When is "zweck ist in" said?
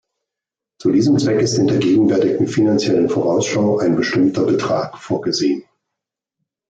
1.19-1.67